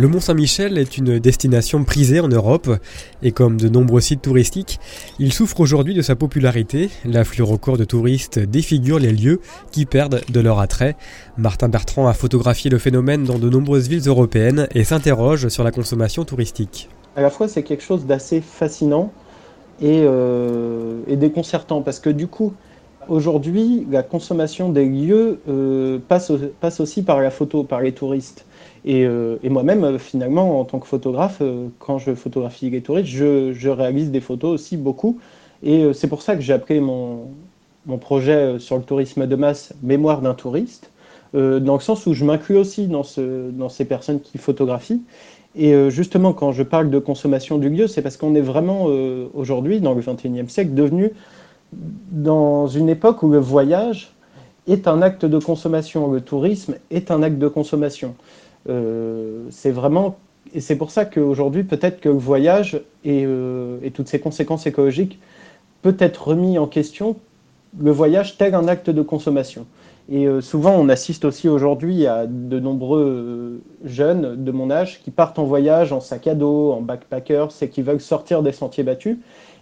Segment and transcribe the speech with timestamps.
[0.00, 2.70] Le Mont Saint-Michel est une destination prisée en Europe
[3.22, 4.80] et comme de nombreux sites touristiques,
[5.18, 6.88] il souffre aujourd'hui de sa popularité.
[7.04, 9.42] L'afflux record de touristes défigure les lieux
[9.72, 10.96] qui perdent de leur attrait.
[11.36, 15.70] Martin Bertrand a photographié le phénomène dans de nombreuses villes européennes et s'interroge sur la
[15.70, 16.88] consommation touristique.
[17.14, 19.12] À la fois, c'est quelque chose d'assez fascinant
[19.82, 22.54] et, euh, déconcertant parce que du coup,
[23.10, 26.30] aujourd'hui, la consommation des lieux euh, passe,
[26.80, 28.46] aussi par la photo, par les touristes.
[28.86, 33.08] Euh, et, moi-même, euh, finalement, en tant que photographe, euh, quand je photographie les touristes,
[33.08, 35.18] je, réalise des photos aussi beaucoup.
[35.62, 37.28] Et c'est pour ça que j'ai appelé mon,
[38.00, 40.90] projet sur le tourisme de masse Mémoire d'un touriste,
[41.34, 43.02] dans le sens où je m'inclus aussi dans,
[43.52, 45.02] dans ces personnes qui photographient.
[45.54, 48.84] Et justement, quand je parle de consommation du lieu, c'est parce qu'on est vraiment
[49.34, 51.12] aujourd'hui, dans le XXIe siècle, devenu
[51.72, 54.12] dans une époque où le voyage
[54.66, 58.14] est un acte de consommation, le tourisme est un acte de consommation.
[58.68, 60.16] Euh, c'est vraiment
[60.54, 64.66] et c'est pour ça qu'aujourd'hui, peut-être que le voyage et, euh, et, toutes ses conséquences
[64.66, 65.20] écologiques
[65.82, 67.16] peut être remis en question,
[67.78, 69.66] le voyage tel un acte de consommation.
[70.10, 75.10] Et euh, souvent, on assiste aussi aujourd'hui à de nombreux jeunes de mon âge qui
[75.10, 78.82] partent en voyage en sac à dos, en backpacker, c'est qui veulent sortir des sentiers
[78.82, 79.18] battus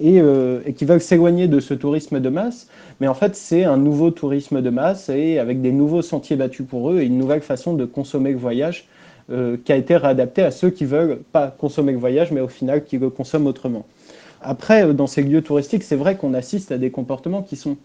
[0.00, 0.16] et,
[0.64, 2.68] et qui veulent s'éloigner de ce tourisme de masse.
[3.00, 6.64] Mais en fait, c'est un nouveau tourisme de masse et avec des nouveaux sentiers battus
[6.66, 8.88] pour eux et une nouvelle façon de consommer le voyage
[9.30, 12.48] euh, qui a été réadaptée à ceux qui veulent pas consommer le voyage, mais au
[12.48, 13.86] final qui le consomment autrement.
[14.40, 17.76] Après, euh, dans ces lieux touristiques, c'est vrai qu'on assiste à des comportements qui sont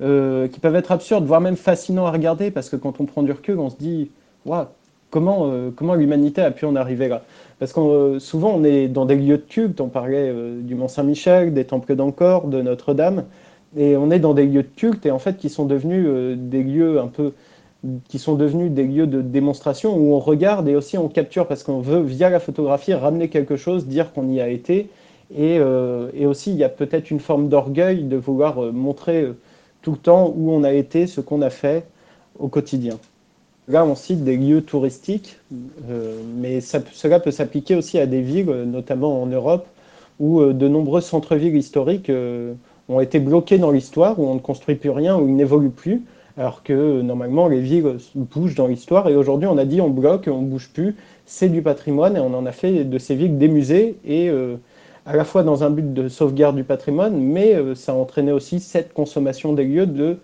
[0.00, 3.22] euh, qui peuvent être absurdes, voire même fascinants à regarder, parce que quand on prend
[3.22, 4.10] du recul, on se dit,
[4.44, 4.66] waouh,
[5.10, 7.22] comment, comment l'humanité a pu en arriver là?
[7.60, 11.54] Parce que souvent, on est dans des lieux de culte, on parlait du Mont Saint-Michel,
[11.54, 13.24] des temples d'Ancor, de Notre-Dame,
[13.76, 16.36] et on est dans des lieux de culte et en fait qui sont devenus euh,
[16.38, 17.32] des lieux un peu
[18.08, 21.62] qui sont devenus des lieux de démonstration où on regarde et aussi on capture parce
[21.62, 24.88] qu'on veut via la photographie ramener quelque chose, dire qu'on y a été
[25.32, 29.28] et, euh, et aussi il y a peut-être une forme d'orgueil de vouloir euh, montrer
[29.82, 31.86] tout le temps où on a été, ce qu'on a fait
[32.38, 32.98] au quotidien.
[33.68, 35.38] Là, on cite des lieux touristiques,
[36.36, 39.66] mais cela peut s'appliquer aussi à des villes, notamment en Europe,
[40.20, 42.10] où de nombreux centres-villes historiques
[42.88, 46.02] ont été bloqués dans l'histoire, où on ne construit plus rien, où ils n'évoluent plus,
[46.36, 49.08] alors que normalement les villes bougent dans l'histoire.
[49.08, 50.96] Et aujourd'hui, on a dit on bloque, on bouge plus,
[51.26, 54.56] c'est du patrimoine, et on en a fait de ces villes des musées, euh,
[55.06, 58.32] à la fois dans un but de sauvegarde du patrimoine, mais euh, ça a entraîné
[58.32, 60.18] aussi cette consommation des lieux de,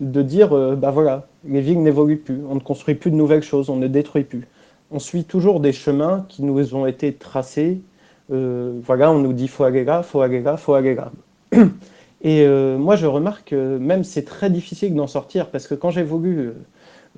[0.00, 3.42] de dire, euh, bah voilà, les villes n'évoluent plus, on ne construit plus de nouvelles
[3.42, 4.46] choses, on ne détruit plus.
[4.90, 7.80] On suit toujours des chemins qui nous ont été tracés.
[8.28, 10.96] voilà, on nous dit faut aller faut aller faut aller.
[12.22, 15.90] Et euh, moi, je remarque que même c'est très difficile d'en sortir parce que quand
[15.90, 16.52] j'ai voulu, euh,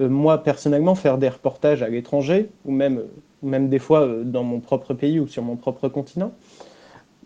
[0.00, 3.02] euh, moi personnellement, faire des reportages à l'étranger, ou même,
[3.42, 6.32] même des fois dans mon propre pays ou sur mon propre continent,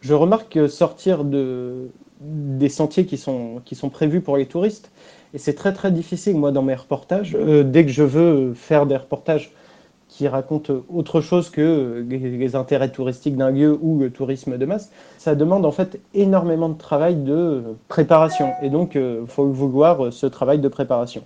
[0.02, 1.88] je remarque que sortir de,
[2.20, 4.90] des sentiers qui sont, qui sont prévus pour les touristes,
[5.32, 8.96] et c'est très très difficile, moi, dans mes reportages, dès que je veux faire des
[8.96, 9.50] reportages
[10.12, 14.90] qui raconte autre chose que les, intérêts touristiques d'un lieu ou le tourisme de masse,
[15.16, 18.50] ça demande en fait énormément de travail de préparation.
[18.62, 21.22] Et donc, il euh, faut vouloir euh, ce travail de préparation.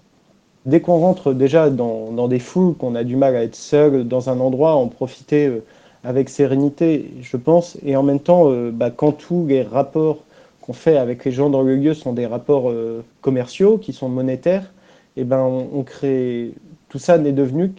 [0.66, 4.30] Dès qu'on rentre déjà dans, des foules, qu'on a du mal à être seul dans
[4.30, 5.64] un endroit, en profiter euh,
[6.06, 10.18] avec sérénité, je pense, et en même temps, bah, quand tous les rapports
[10.60, 12.72] qu'on fait avec les gens dans le lieu sont des rapports
[13.20, 14.72] commerciaux, qui sont monétaires,
[15.16, 16.52] et ben on crée
[16.88, 17.72] tout ça n'est devenu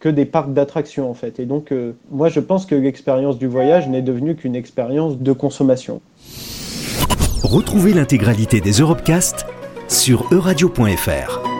[0.00, 1.40] que des parcs d'attractions en fait.
[1.40, 5.32] Et donc euh, moi je pense que l'expérience du voyage n'est devenue qu'une expérience de
[5.32, 6.00] consommation.
[7.42, 9.46] Retrouvez l'intégralité des Europecast
[9.88, 11.53] sur euradio.fr.